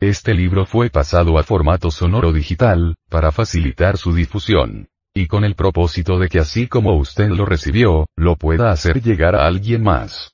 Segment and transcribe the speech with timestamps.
[0.00, 4.88] Este libro fue pasado a formato sonoro digital, para facilitar su difusión.
[5.14, 9.34] Y con el propósito de que así como usted lo recibió, lo pueda hacer llegar
[9.34, 10.32] a alguien más.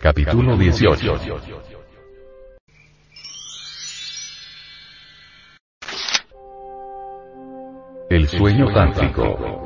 [0.00, 1.18] Capítulo 18
[8.08, 9.65] El sueño tántrico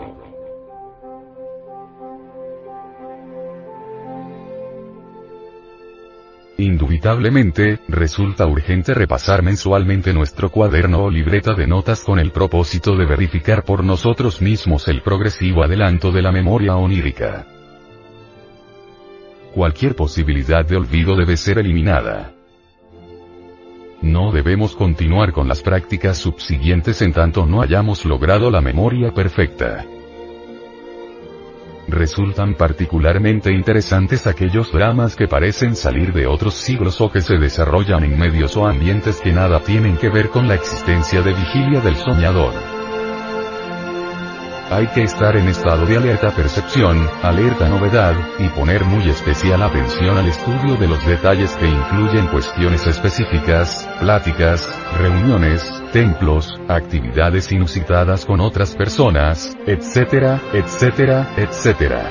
[6.60, 13.06] Indubitablemente, resulta urgente repasar mensualmente nuestro cuaderno o libreta de notas con el propósito de
[13.06, 17.46] verificar por nosotros mismos el progresivo adelanto de la memoria onírica.
[19.54, 22.34] Cualquier posibilidad de olvido debe ser eliminada.
[24.02, 29.86] No debemos continuar con las prácticas subsiguientes en tanto no hayamos logrado la memoria perfecta.
[31.90, 38.04] Resultan particularmente interesantes aquellos dramas que parecen salir de otros siglos o que se desarrollan
[38.04, 41.96] en medios o ambientes que nada tienen que ver con la existencia de vigilia del
[41.96, 42.54] soñador.
[44.70, 50.16] Hay que estar en estado de alerta percepción, alerta novedad, y poner muy especial atención
[50.16, 54.64] al estudio de los detalles que incluyen cuestiones específicas, pláticas,
[54.96, 62.10] reuniones, templos, actividades inusitadas con otras personas, etcétera, etcétera, etcétera.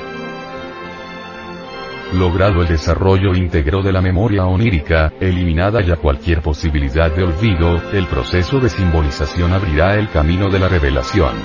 [2.14, 8.08] Logrado el desarrollo íntegro de la memoria onírica, eliminada ya cualquier posibilidad de olvido, el
[8.08, 11.36] proceso de simbolización abrirá el camino de la revelación.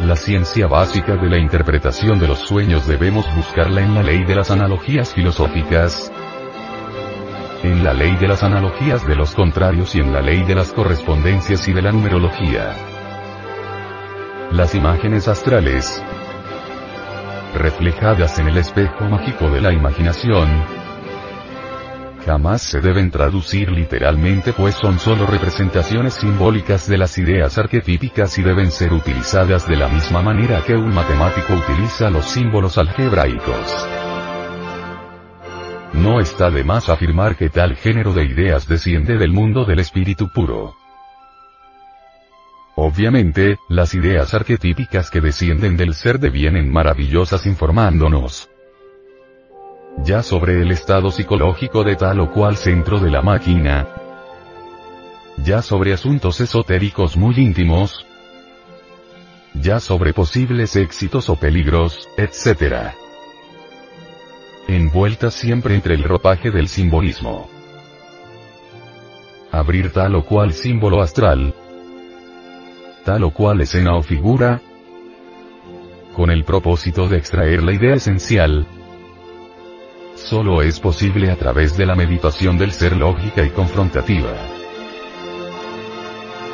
[0.00, 4.36] La ciencia básica de la interpretación de los sueños debemos buscarla en la ley de
[4.36, 6.10] las analogías filosóficas,
[7.62, 10.72] en la ley de las analogías de los contrarios y en la ley de las
[10.72, 12.74] correspondencias y de la numerología.
[14.52, 16.02] Las imágenes astrales,
[17.54, 20.48] reflejadas en el espejo mágico de la imaginación,
[22.24, 28.42] jamás se deben traducir literalmente pues son solo representaciones simbólicas de las ideas arquetípicas y
[28.42, 33.97] deben ser utilizadas de la misma manera que un matemático utiliza los símbolos algebraicos.
[35.92, 40.30] No está de más afirmar que tal género de ideas desciende del mundo del espíritu
[40.32, 40.74] puro.
[42.76, 48.48] Obviamente, las ideas arquetípicas que descienden del ser devienen maravillosas informándonos,
[50.04, 53.88] ya sobre el estado psicológico de tal o cual centro de la máquina,
[55.38, 58.06] ya sobre asuntos esotéricos muy íntimos,
[59.54, 62.94] ya sobre posibles éxitos o peligros, etc.
[64.68, 67.48] Envuelta siempre entre el ropaje del simbolismo.
[69.50, 71.54] Abrir tal o cual símbolo astral,
[73.02, 74.60] tal o cual escena o figura,
[76.14, 78.66] con el propósito de extraer la idea esencial,
[80.16, 84.34] solo es posible a través de la meditación del ser lógica y confrontativa.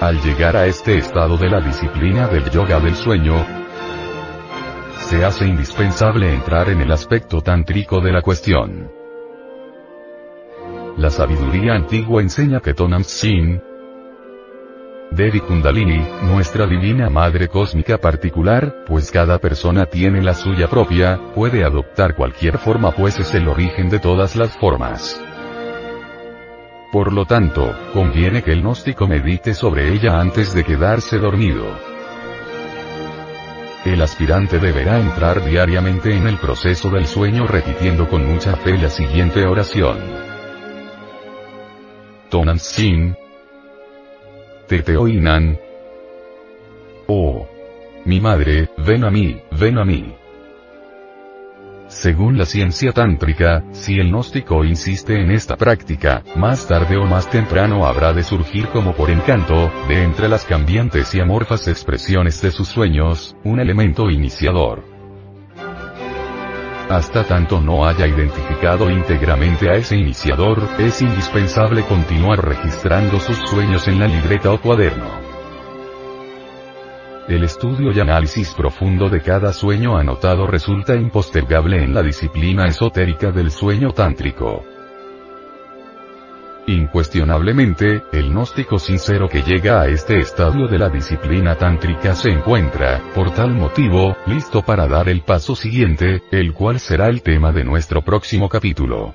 [0.01, 3.64] Al llegar a este estado de la disciplina del yoga del sueño,
[5.05, 8.91] se hace indispensable entrar en el aspecto tántrico de la cuestión.
[10.97, 13.61] La sabiduría antigua enseña que Tonam Sin,
[15.11, 21.65] Devi Kundalini, nuestra divina madre cósmica particular, pues cada persona tiene la suya propia, puede
[21.65, 25.23] adoptar cualquier forma pues es el origen de todas las formas.
[26.91, 31.94] Por lo tanto, conviene que el gnóstico medite sobre ella antes de quedarse dormido.
[33.85, 38.89] El aspirante deberá entrar diariamente en el proceso del sueño repitiendo con mucha fe la
[38.89, 39.99] siguiente oración.
[42.31, 43.15] Tonan Sin,
[44.67, 45.59] Teteoinan.
[47.07, 47.47] Oh.
[48.07, 50.15] Mi madre, ven a mí, ven a mí.
[51.95, 57.31] Según la ciencia tántrica, si el gnóstico insiste en esta práctica, más tarde o más
[57.31, 62.51] temprano habrá de surgir como por encanto, de entre las cambiantes y amorfas expresiones de
[62.51, 64.85] sus sueños, un elemento iniciador.
[66.91, 73.87] Hasta tanto no haya identificado íntegramente a ese iniciador, es indispensable continuar registrando sus sueños
[73.87, 75.24] en la libreta o cuaderno.
[77.27, 83.31] El estudio y análisis profundo de cada sueño anotado resulta impostergable en la disciplina esotérica
[83.31, 84.63] del sueño tántrico.
[86.67, 93.03] Incuestionablemente, el gnóstico sincero que llega a este estadio de la disciplina tántrica se encuentra,
[93.15, 97.65] por tal motivo, listo para dar el paso siguiente, el cual será el tema de
[97.65, 99.15] nuestro próximo capítulo.